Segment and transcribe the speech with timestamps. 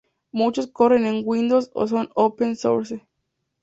[0.31, 3.05] Muchos corren en Windows o son open source.